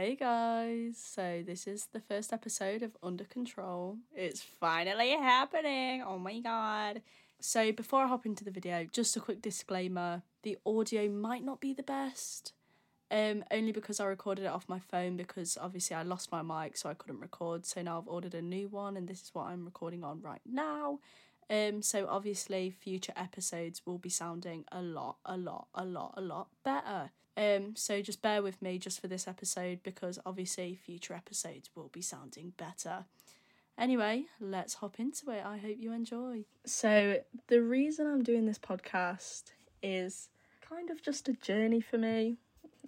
[0.00, 3.96] Hey guys, so this is the first episode of Under Control.
[4.14, 6.04] It's finally happening!
[6.06, 7.02] Oh my god.
[7.40, 11.60] So, before I hop into the video, just a quick disclaimer the audio might not
[11.60, 12.52] be the best,
[13.10, 16.76] um, only because I recorded it off my phone because obviously I lost my mic
[16.76, 17.66] so I couldn't record.
[17.66, 20.42] So now I've ordered a new one and this is what I'm recording on right
[20.46, 21.00] now.
[21.50, 26.20] Um, so obviously future episodes will be sounding a lot, a lot, a lot, a
[26.20, 27.10] lot better.
[27.36, 31.88] Um, so just bear with me just for this episode because obviously future episodes will
[31.88, 33.04] be sounding better.
[33.78, 35.44] Anyway, let's hop into it.
[35.46, 36.44] I hope you enjoy.
[36.66, 39.52] So, the reason I'm doing this podcast
[39.84, 40.30] is
[40.68, 42.38] kind of just a journey for me.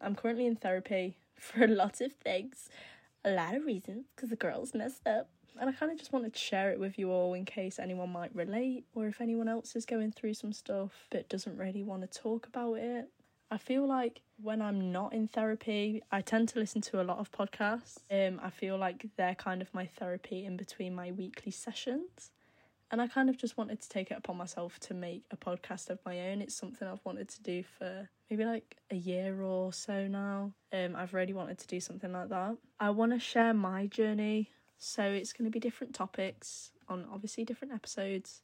[0.01, 2.69] I'm currently in therapy for a lot of things,
[3.25, 5.29] a lot of reasons, because the girl's messed up.
[5.61, 8.11] And I kind of just wanted to share it with you all in case anyone
[8.11, 12.01] might relate or if anyone else is going through some stuff but doesn't really want
[12.11, 13.11] to talk about it.
[13.51, 17.19] I feel like when I'm not in therapy, I tend to listen to a lot
[17.19, 17.99] of podcasts.
[18.11, 22.31] Um, I feel like they're kind of my therapy in between my weekly sessions.
[22.91, 25.91] And I kind of just wanted to take it upon myself to make a podcast
[25.91, 26.41] of my own.
[26.41, 30.53] It's something I've wanted to do for maybe like a year or so now.
[30.73, 32.57] Um, I've really wanted to do something like that.
[32.81, 34.51] I want to share my journey,
[34.81, 38.41] so it's going to be different topics on obviously different episodes.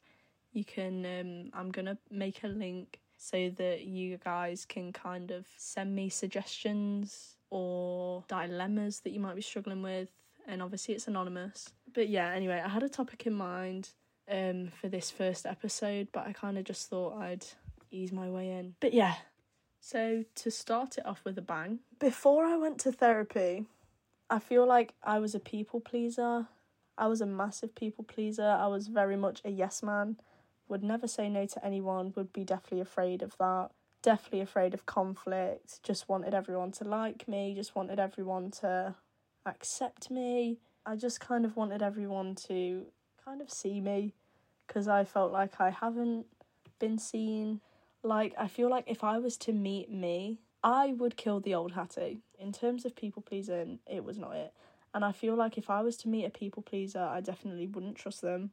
[0.53, 5.31] You can, um, I'm going to make a link so that you guys can kind
[5.31, 10.09] of send me suggestions or dilemmas that you might be struggling with.
[10.47, 11.73] And obviously, it's anonymous.
[11.91, 13.89] But yeah, anyway, I had a topic in mind
[14.31, 17.45] um, for this first episode, but I kind of just thought I'd
[17.89, 18.75] ease my way in.
[18.79, 19.15] But yeah,
[19.79, 23.65] so to start it off with a bang, before I went to therapy,
[24.29, 26.47] I feel like I was a people pleaser.
[26.97, 28.43] I was a massive people pleaser.
[28.43, 30.17] I was very much a yes man
[30.67, 33.69] would never say no to anyone, would be definitely afraid of that.
[34.01, 38.95] Definitely afraid of conflict, just wanted everyone to like me, just wanted everyone to
[39.45, 40.59] accept me.
[40.85, 42.85] I just kind of wanted everyone to
[43.23, 44.13] kind of see me
[44.67, 46.25] because I felt like I haven't
[46.79, 47.61] been seen.
[48.03, 51.73] Like, I feel like if I was to meet me, I would kill the old
[51.73, 52.21] Hattie.
[52.39, 54.53] In terms of people pleasing, it was not it.
[54.93, 57.97] And I feel like if I was to meet a people pleaser, I definitely wouldn't
[57.97, 58.51] trust them.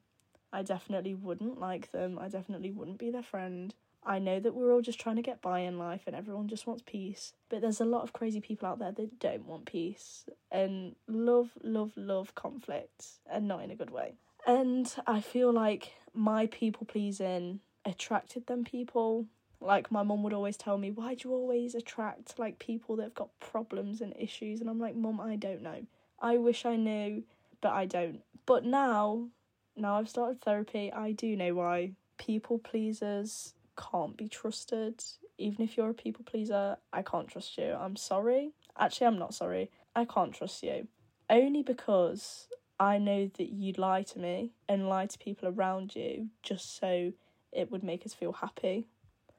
[0.53, 2.19] I definitely wouldn't like them.
[2.19, 3.75] I definitely wouldn't be their friend.
[4.07, 6.67] I know that we're all just trying to get by in life and everyone just
[6.67, 7.33] wants peace.
[7.49, 11.51] But there's a lot of crazy people out there that don't want peace and love,
[11.63, 14.15] love, love conflict and not in a good way.
[14.47, 19.27] And I feel like my people pleasing attracted them people.
[19.65, 23.05] Like my mom would always tell me, why do you always attract like people that
[23.05, 24.61] have got problems and issues?
[24.61, 25.87] And I'm like, "Mom, I don't know.
[26.21, 27.25] I wish I knew,
[27.61, 28.21] but I don't.
[28.47, 29.29] But now
[29.77, 31.93] now I've started therapy, I do know why.
[32.17, 35.03] People pleasers can't be trusted.
[35.37, 37.75] Even if you're a people pleaser, I can't trust you.
[37.75, 38.53] I'm sorry.
[38.79, 39.71] Actually, I'm not sorry.
[39.97, 40.87] I can't trust you.
[41.29, 42.47] Only because
[42.79, 47.13] I know that you'd lie to me and lie to people around you just so
[47.53, 48.87] it would make us feel happy.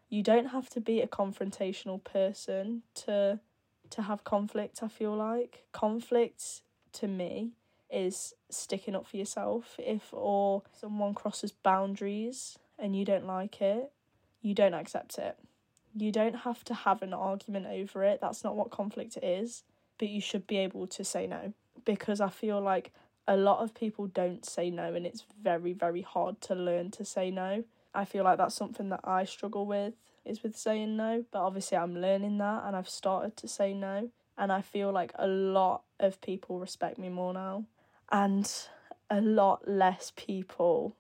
[0.09, 3.39] You don't have to be a confrontational person to
[3.91, 5.66] to have conflict, I feel like.
[5.71, 6.61] Conflict
[6.93, 7.51] to me
[7.91, 9.75] is sticking up for yourself.
[9.77, 13.91] If or someone crosses boundaries and you don't like it,
[14.41, 15.38] you don't accept it.
[15.95, 18.19] You don't have to have an argument over it.
[18.21, 19.63] That's not what conflict is,
[19.97, 21.53] but you should be able to say no
[21.85, 22.91] because I feel like
[23.27, 27.05] a lot of people don't say no and it's very very hard to learn to
[27.05, 27.63] say no.
[27.95, 31.78] I feel like that's something that I struggle with is with saying no, but obviously
[31.78, 35.83] I'm learning that and I've started to say no and I feel like a lot
[36.00, 37.66] of people respect me more now
[38.11, 38.51] and
[39.09, 40.95] a lot less people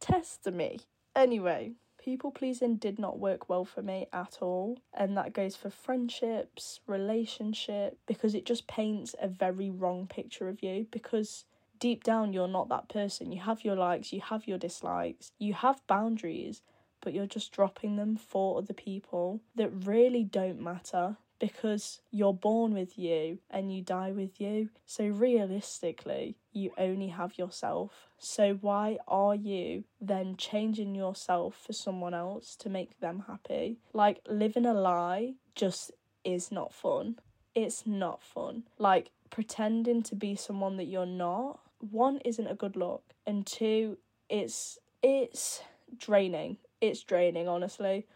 [0.00, 0.80] test me.
[1.14, 5.70] Anyway, people pleasing did not work well for me at all, and that goes for
[5.70, 11.44] friendships, relationship, because it just paints a very wrong picture of you because
[11.78, 13.32] deep down you're not that person.
[13.32, 16.62] You have your likes, you have your dislikes, you have boundaries,
[17.00, 22.72] but you're just dropping them for other people that really don't matter because you're born
[22.72, 24.70] with you and you die with you.
[24.86, 28.08] So realistically, you only have yourself.
[28.18, 33.78] So why are you then changing yourself for someone else to make them happy?
[33.92, 35.92] Like living a lie just
[36.24, 37.18] is not fun.
[37.54, 38.64] It's not fun.
[38.78, 41.60] Like pretending to be someone that you're not.
[41.78, 45.62] One isn't a good look and two it's it's
[45.98, 46.58] draining.
[46.80, 48.06] It's draining honestly.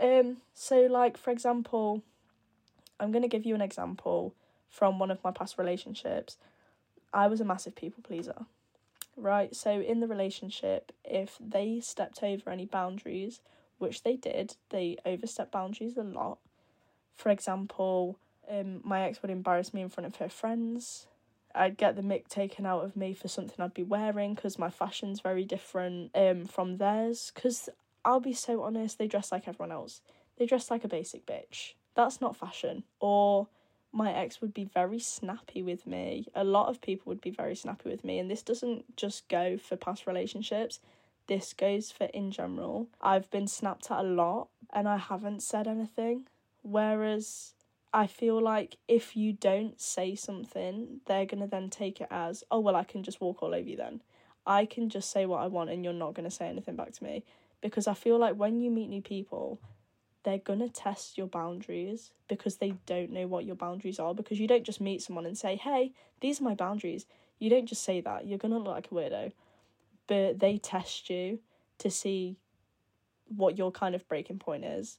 [0.00, 2.02] Um so like for example,
[3.00, 4.34] I'm going to give you an example
[4.68, 6.36] from one of my past relationships.
[7.12, 8.44] I was a massive people pleaser,
[9.16, 9.54] right?
[9.54, 13.40] So, in the relationship, if they stepped over any boundaries,
[13.78, 16.38] which they did, they overstepped boundaries a lot.
[17.14, 18.18] For example,
[18.50, 21.06] Um, my ex would embarrass me in front of her friends.
[21.54, 24.70] I'd get the mick taken out of me for something I'd be wearing because my
[24.70, 27.32] fashion's very different um, from theirs.
[27.34, 27.68] Because
[28.04, 30.00] I'll be so honest, they dress like everyone else.
[30.36, 31.72] They dress like a basic bitch.
[31.94, 32.84] That's not fashion.
[33.00, 33.48] Or
[33.92, 36.26] my ex would be very snappy with me.
[36.34, 38.18] A lot of people would be very snappy with me.
[38.18, 40.80] And this doesn't just go for past relationships,
[41.26, 42.88] this goes for in general.
[43.00, 46.26] I've been snapped at a lot and I haven't said anything.
[46.62, 47.54] Whereas
[47.92, 52.44] I feel like if you don't say something, they're going to then take it as,
[52.50, 54.02] oh, well, I can just walk all over you then.
[54.46, 56.92] I can just say what I want and you're not going to say anything back
[56.92, 57.24] to me.
[57.60, 59.58] Because I feel like when you meet new people,
[60.22, 64.14] they're going to test your boundaries because they don't know what your boundaries are.
[64.14, 67.06] Because you don't just meet someone and say, hey, these are my boundaries.
[67.38, 68.26] You don't just say that.
[68.26, 69.32] You're going to look like a weirdo.
[70.06, 71.40] But they test you
[71.78, 72.36] to see
[73.34, 74.98] what your kind of breaking point is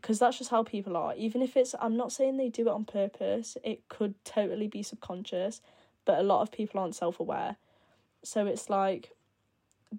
[0.00, 1.14] because that's just how people are.
[1.14, 4.82] Even if it's, I'm not saying they do it on purpose, it could totally be
[4.82, 5.60] subconscious,
[6.04, 7.56] but a lot of people aren't self aware.
[8.22, 9.14] So it's like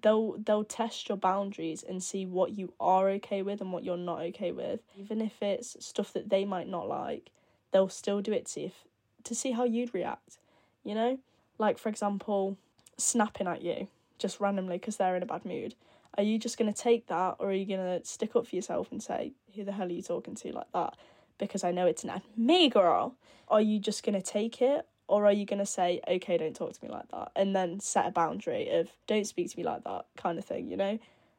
[0.00, 3.96] they'll they'll test your boundaries and see what you are okay with and what you're
[3.96, 4.80] not okay with.
[4.98, 7.30] Even if it's stuff that they might not like,
[7.72, 8.84] they'll still do it to see if
[9.24, 10.38] to see how you'd react.
[10.84, 11.18] You know,
[11.58, 12.56] like for example,
[12.96, 13.88] snapping at you
[14.18, 15.74] just randomly because they're in a bad mood.
[16.16, 18.54] Are you just going to take that or are you going to stick up for
[18.54, 20.96] yourself and say, who the hell are you talking to like that?
[21.38, 23.16] Because I know it's not me, girl.
[23.48, 26.54] Are you just going to take it or are you going to say, okay, don't
[26.54, 27.32] talk to me like that?
[27.34, 30.70] And then set a boundary of, don't speak to me like that kind of thing,
[30.70, 30.98] you know?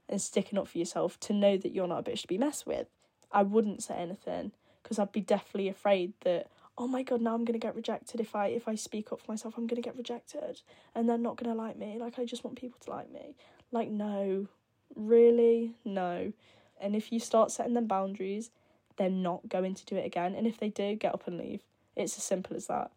[0.10, 2.66] And sticking up for yourself to know that you're not a bitch to be messed
[2.66, 2.88] with.
[3.31, 6.48] I wouldn't say anything because I'd be definitely afraid that,
[6.78, 9.31] oh my god, now I'm gonna get rejected if I if I speak up for
[9.31, 10.62] myself, I'm gonna get rejected
[10.94, 11.98] and they're not gonna like me.
[12.00, 13.36] Like I just want people to like me.
[13.72, 14.48] Like no,
[14.95, 15.75] Really?
[15.86, 16.34] No.
[16.80, 18.51] And if you start setting them boundaries,
[18.98, 20.36] they're not going to do it again.
[20.36, 21.62] And if they do, get up and leave.
[21.95, 22.92] It's as simple as that.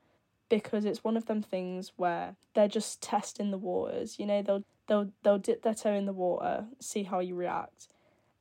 [0.48, 4.18] Because it's one of them things where they're just testing the waters.
[4.18, 7.88] You know, they'll they'll they'll dip their toe in the water, see how you react.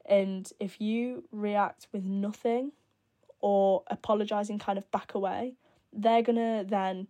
[0.05, 2.73] And if you react with nothing
[3.39, 5.53] or apologizing kind of back away,
[5.91, 7.07] they're gonna then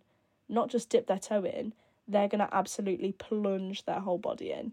[0.48, 1.74] not just dip their toe in,
[2.08, 4.72] they're gonna absolutely plunge their whole body in.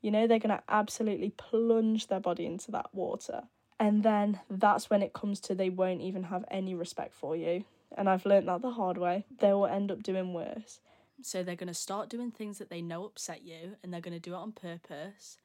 [0.00, 3.42] You know, they're going to absolutely plunge their body into that water.
[3.78, 7.64] And then that's when it comes to they won't even have any respect for you.
[7.96, 9.24] And I've learned that the hard way.
[9.40, 10.80] They will end up doing worse.
[11.22, 14.14] So they're going to start doing things that they know upset you and they're going
[14.14, 15.38] to do it on purpose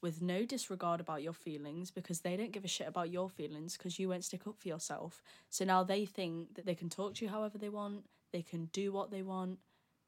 [0.00, 3.76] with no disregard about your feelings because they don't give a shit about your feelings
[3.76, 5.22] because you won't stick up for yourself.
[5.50, 8.66] So now they think that they can talk to you however they want, they can
[8.66, 9.58] do what they want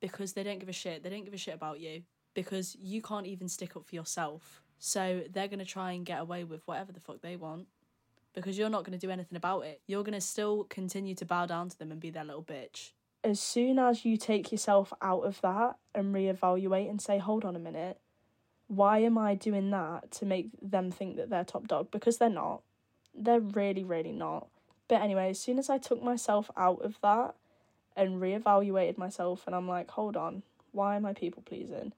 [0.00, 1.02] because they don't give a shit.
[1.02, 2.02] They don't give a shit about you
[2.34, 4.62] because you can't even stick up for yourself.
[4.78, 7.66] So they're going to try and get away with whatever the fuck they want
[8.34, 9.80] because you're not going to do anything about it.
[9.86, 12.90] You're going to still continue to bow down to them and be their little bitch.
[13.24, 17.54] As soon as you take yourself out of that and reevaluate and say, hold on
[17.54, 17.98] a minute,
[18.66, 21.90] why am I doing that to make them think that they're top dog?
[21.90, 22.62] Because they're not.
[23.14, 24.48] They're really, really not.
[24.88, 27.34] But anyway, as soon as I took myself out of that
[27.96, 30.42] and reevaluated myself, and I'm like, hold on,
[30.72, 31.92] why am I people pleasing?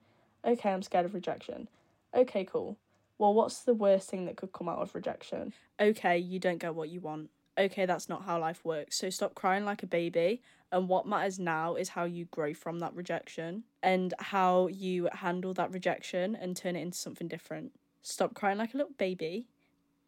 [0.45, 1.67] Okay, I'm scared of rejection.
[2.13, 2.77] Okay, cool.
[3.17, 5.53] Well, what's the worst thing that could come out of rejection?
[5.79, 7.29] Okay, you don't get what you want.
[7.57, 8.97] Okay, that's not how life works.
[8.97, 10.41] So stop crying like a baby.
[10.71, 15.53] And what matters now is how you grow from that rejection and how you handle
[15.53, 17.71] that rejection and turn it into something different.
[18.01, 19.47] Stop crying like a little baby.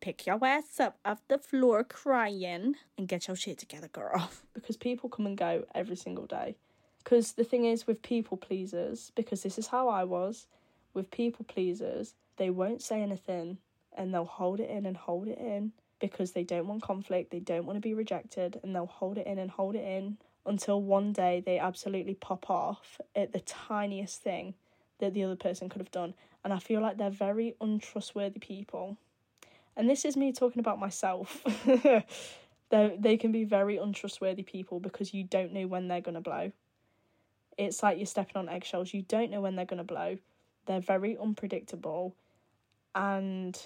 [0.01, 4.29] Pick your ass up off the floor crying and get your shit together, girl.
[4.53, 6.57] Because people come and go every single day.
[7.07, 10.45] Because the thing is, with people pleasers, because this is how I was,
[10.93, 13.59] with people pleasers, they won't say anything
[13.95, 15.71] and they'll hold it in and hold it in
[16.01, 19.25] because they don't want conflict, they don't want to be rejected, and they'll hold it
[19.25, 24.21] in and hold it in until one day they absolutely pop off at the tiniest
[24.21, 24.53] thing
[24.99, 26.13] that the other person could have done.
[26.43, 28.97] And I feel like they're very untrustworthy people.
[29.77, 31.41] And this is me talking about myself.
[32.69, 36.21] they they can be very untrustworthy people because you don't know when they're going to
[36.21, 36.51] blow.
[37.57, 38.93] It's like you're stepping on eggshells.
[38.93, 40.17] You don't know when they're going to blow.
[40.65, 42.15] They're very unpredictable.
[42.93, 43.59] And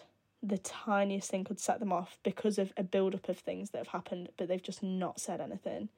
[0.44, 3.80] the tiniest thing could set them off because of a build up of things that
[3.80, 5.90] have happened, but they've just not said anything.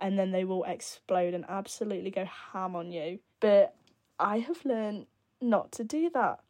[0.00, 3.20] And then they will explode and absolutely go ham on you.
[3.40, 3.74] But
[4.18, 5.06] I have learned
[5.40, 6.40] not to do that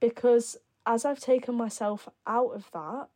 [0.00, 0.56] because
[0.86, 3.08] as I've taken myself out of that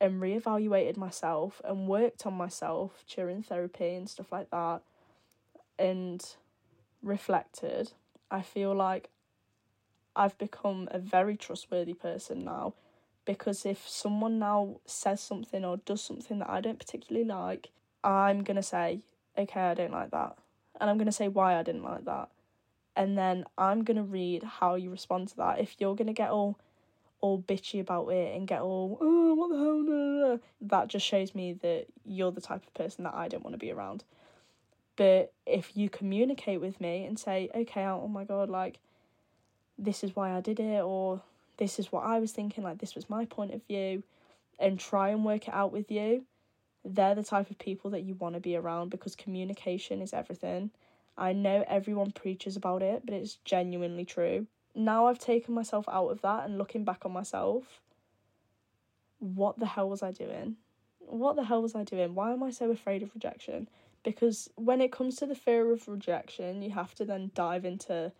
[0.00, 4.82] and reevaluated myself and worked on myself during therapy and stuff like that,
[5.78, 6.24] and
[7.02, 7.92] reflected,
[8.30, 9.10] I feel like
[10.14, 12.74] I've become a very trustworthy person now
[13.24, 17.70] because if someone now says something or does something that I don't particularly like,
[18.02, 19.00] I'm going to say,
[19.38, 20.36] okay, I don't like that.
[20.80, 22.30] And I'm going to say why I didn't like that.
[22.96, 25.60] And then I'm going to read how you respond to that.
[25.60, 26.58] If you're going to get all
[27.20, 30.40] all bitchy about it and get all, oh, what the hell, no, no, no.
[30.60, 33.58] that just shows me that you're the type of person that I don't want to
[33.58, 34.02] be around.
[34.96, 38.78] But if you communicate with me and say, okay, oh my god, like,
[39.78, 41.22] this is why I did it, or
[41.56, 44.02] this is what I was thinking, like, this was my point of view,
[44.58, 46.24] and try and work it out with you,
[46.84, 50.70] they're the type of people that you want to be around because communication is everything.
[51.16, 54.46] I know everyone preaches about it, but it's genuinely true.
[54.74, 57.80] Now I've taken myself out of that and looking back on myself,
[59.18, 60.56] what the hell was I doing?
[60.98, 62.14] What the hell was I doing?
[62.14, 63.68] Why am I so afraid of rejection?
[64.02, 68.12] Because when it comes to the fear of rejection, you have to then dive into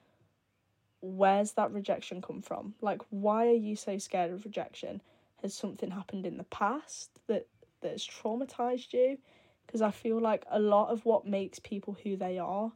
[1.00, 2.74] where's that rejection come from?
[2.80, 5.02] Like why are you so scared of rejection?
[5.42, 7.48] Has something happened in the past that
[7.80, 9.18] that's traumatized you?
[9.66, 12.72] Because I feel like a lot of what makes people who they are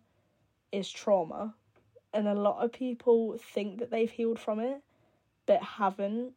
[0.73, 1.55] is trauma.
[2.13, 4.83] And a lot of people think that they've healed from it,
[5.45, 6.33] but haven't.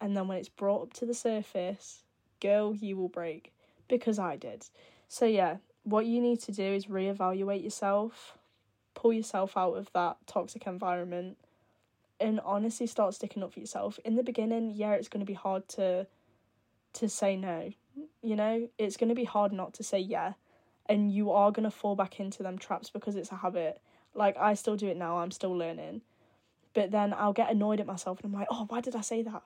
[0.00, 2.02] And then when it's brought up to the surface,
[2.40, 3.52] girl, you will break.
[3.88, 4.66] Because I did.
[5.08, 8.38] So, yeah, what you need to do is reevaluate yourself,
[8.94, 11.36] pull yourself out of that toxic environment,
[12.20, 13.98] and honestly start sticking up for yourself.
[14.04, 16.06] In the beginning, yeah, it's going to be hard to
[16.94, 17.72] to say no.
[18.22, 20.34] You know, it's going to be hard not to say yeah,
[20.86, 23.80] and you are going to fall back into them traps because it's a habit.
[24.14, 25.18] Like I still do it now.
[25.18, 26.02] I'm still learning.
[26.74, 29.22] But then I'll get annoyed at myself and I'm like, "Oh, why did I say
[29.22, 29.42] that?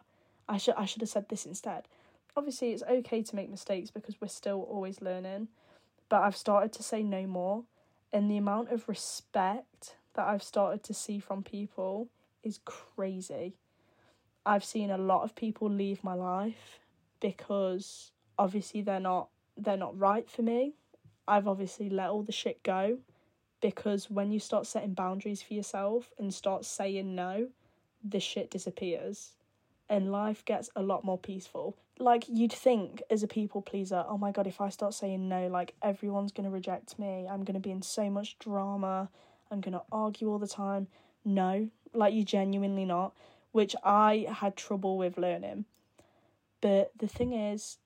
[0.49, 1.89] I should I should have said this instead."
[2.37, 5.49] Obviously, it's okay to make mistakes because we're still always learning
[6.09, 7.65] but I've started to say no more.
[8.13, 12.09] And the amount of respect that I've started to see from people
[12.43, 13.57] is crazy.
[14.45, 16.79] I've seen a lot of people leave my life
[17.21, 20.75] because obviously they're not they're not right for me.
[21.27, 22.99] I've obviously let all the shit go
[23.61, 27.49] because when you start setting boundaries for yourself and start saying no,
[28.05, 29.33] the shit disappears
[29.89, 31.77] and life gets a lot more peaceful.
[31.99, 35.49] Like you'd think as a people pleaser, oh my god, if I start saying no,
[35.49, 37.27] like everyone's gonna reject me.
[37.31, 39.09] I'm gonna be in so much drama.
[39.51, 40.89] I'm gonna argue all the time.
[41.25, 43.15] No, like you genuinely not,
[43.53, 45.65] which I had trouble with learning.
[46.61, 47.79] But the thing is,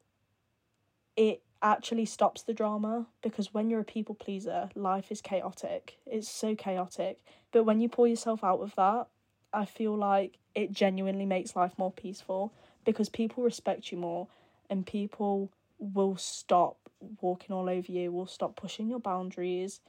[1.17, 5.99] it actually stops the drama because when you're a people pleaser, life is chaotic.
[6.07, 7.19] It's so chaotic.
[7.53, 9.09] But when you pull yourself out of that,
[9.53, 12.53] I feel like it genuinely makes life more peaceful
[12.85, 14.29] because people respect you more
[14.69, 16.77] and people will stop
[17.21, 19.81] walking all over you, will stop pushing your boundaries.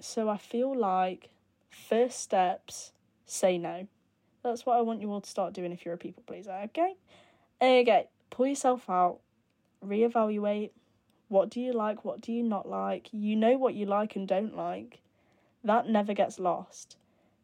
[0.00, 1.30] So I feel like
[1.70, 2.92] first steps
[3.26, 3.86] say no.
[4.42, 6.94] That's what I want you all to start doing if you're a people pleaser, okay?
[7.62, 9.20] Okay, pull yourself out,
[9.84, 10.70] reevaluate.
[11.28, 12.04] What do you like?
[12.04, 13.08] What do you not like?
[13.12, 15.00] You know what you like and don't like.
[15.62, 16.96] That never gets lost.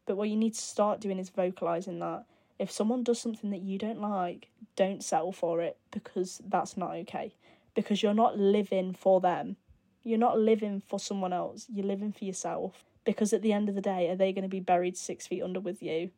[0.05, 2.25] But what you need to start doing is vocalizing that.
[2.59, 6.91] If someone does something that you don't like, don't settle for it because that's not
[6.91, 7.33] okay.
[7.73, 9.55] Because you're not living for them.
[10.03, 11.65] You're not living for someone else.
[11.73, 12.83] You're living for yourself.
[13.03, 15.41] Because at the end of the day, are they going to be buried six feet
[15.41, 16.11] under with you?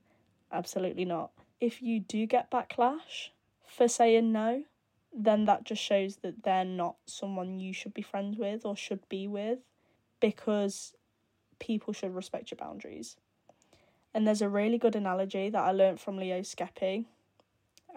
[0.51, 1.31] Absolutely not.
[1.61, 3.29] If you do get backlash
[3.65, 4.63] for saying no,
[5.13, 9.07] then that just shows that they're not someone you should be friends with or should
[9.07, 9.59] be with
[10.19, 10.93] because
[11.59, 13.15] people should respect your boundaries.
[14.13, 17.05] And there's a really good analogy that I learnt from Leo Skepi,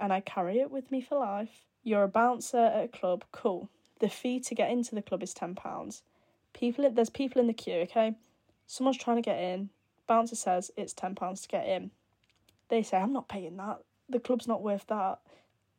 [0.00, 1.66] and I carry it with me for life.
[1.82, 3.68] You're a bouncer at a club, cool.
[4.00, 6.02] The fee to get into the club is ten pounds.
[6.52, 7.80] People, there's people in the queue.
[7.82, 8.14] Okay,
[8.66, 9.70] someone's trying to get in.
[10.06, 11.90] Bouncer says it's ten pounds to get in.
[12.68, 13.80] They say I'm not paying that.
[14.08, 15.20] The club's not worth that.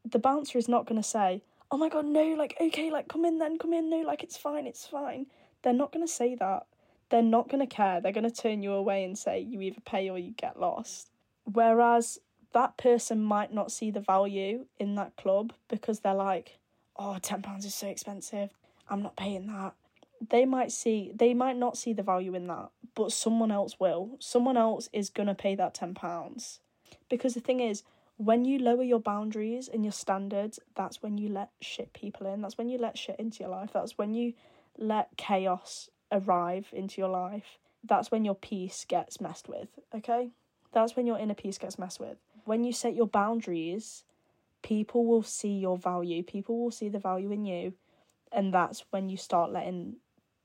[0.06, 1.42] The bouncer is not going to say,
[1.72, 2.34] "Oh my god, no!
[2.36, 3.90] Like okay, like come in then, come in.
[3.90, 5.28] No, like it's fine, it's fine."
[5.64, 6.68] They're not going to say that
[7.10, 8.02] they're not going to care.
[8.02, 11.10] They're going to turn you away and say you either pay or you get lost.
[11.46, 12.20] Whereas
[12.54, 16.58] that person might not see the value in that club because they're like,
[16.98, 18.50] oh, £10 is so expensive.
[18.90, 19.74] I'm not paying that.
[20.30, 24.18] They might see, they might not see the value in that, but someone else will.
[24.20, 26.60] Someone else is going to pay that £10.
[27.10, 27.84] Because the thing is,
[28.18, 32.42] when you lower your boundaries and your standards, that's when you let shit people in.
[32.42, 33.70] That's when you let shit into your life.
[33.74, 34.34] That's when you
[34.78, 40.32] let chaos arrive into your life, that's when your peace gets messed with, okay?
[40.74, 42.18] That's when your inner peace gets messed with.
[42.46, 44.04] When you set your boundaries,
[44.62, 47.74] people will see your value, people will see the value in you,
[48.32, 49.98] and that's when you start letting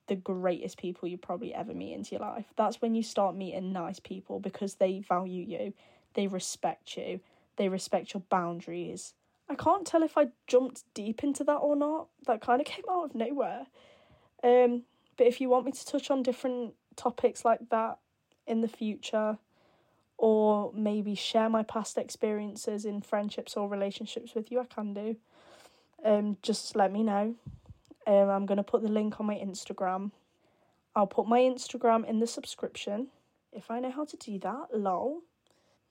[0.08, 2.46] the greatest people you probably ever meet into your life.
[2.56, 5.72] That's when you start meeting nice people because they value you,
[6.14, 7.20] they respect you,
[7.56, 9.14] they respect your boundaries.
[9.48, 12.08] I can't tell if I jumped deep into that or not.
[12.26, 13.66] That kind of came out of nowhere.
[14.42, 14.82] Um,
[15.16, 17.98] but if you want me to touch on different topics like that
[18.46, 19.38] in the future,
[20.18, 25.16] or maybe share my past experiences in friendships or relationships with you, I can do.
[26.04, 27.34] Um, just let me know.
[28.06, 30.12] Um, I'm gonna put the link on my Instagram.
[30.94, 33.08] I'll put my Instagram in the subscription
[33.52, 34.68] if I know how to do that.
[34.72, 35.22] Lol.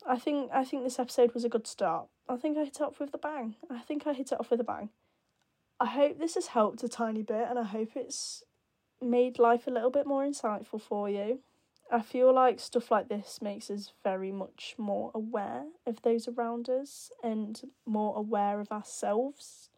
[0.08, 2.08] I think I think this episode was a good start.
[2.28, 3.56] I think I hit it off with a bang.
[3.70, 4.90] I think I hit it off with a bang.
[5.80, 8.44] I hope this has helped a tiny bit and I hope it's
[9.02, 11.40] made life a little bit more insightful for you.
[11.92, 16.70] I feel like stuff like this makes us very much more aware of those around
[16.70, 19.70] us and more aware of ourselves,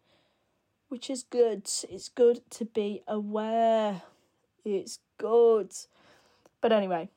[0.90, 1.68] which is good.
[1.90, 4.04] It's good to be aware.
[4.64, 5.74] It's good.
[6.62, 7.10] But anyway,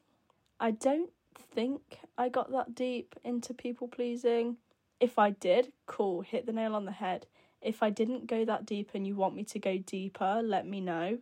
[0.59, 1.11] I don't
[1.55, 4.57] think I got that deep into people pleasing.
[4.99, 7.27] If I did, cool, hit the nail on the head.
[7.61, 10.81] If I didn't go that deep and you want me to go deeper, let me
[10.81, 11.19] know.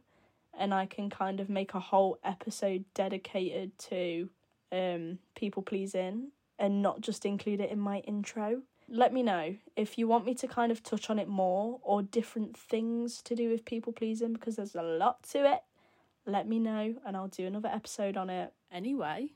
[0.58, 4.28] And I can kind of make a whole episode dedicated to
[4.72, 8.62] um, people pleasing and not just include it in my intro.
[8.88, 12.02] Let me know if you want me to kind of touch on it more or
[12.02, 15.60] different things to do with people pleasing because there's a lot to it.
[16.26, 18.52] Let me know and I'll do another episode on it.
[18.70, 19.30] Anyway,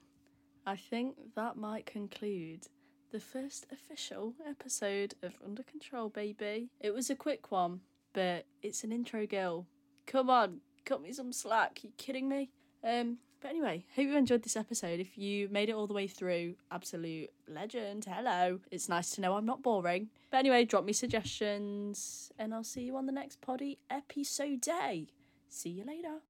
[0.66, 2.66] I think that might conclude
[3.10, 6.68] the first official episode of Under Control, baby.
[6.78, 7.80] It was a quick one,
[8.12, 9.66] but it's an intro, girl.
[10.06, 11.84] Come on, cut me some slack.
[11.84, 12.48] You kidding me?
[12.82, 15.00] Um, but anyway, hope you enjoyed this episode.
[15.00, 18.06] If you made it all the way through, absolute legend.
[18.08, 18.60] Hello.
[18.70, 20.08] It's nice to know I'm not boring.
[20.30, 25.08] But anyway, drop me suggestions, and I'll see you on the next poddy episode day.
[25.50, 26.20] See you later.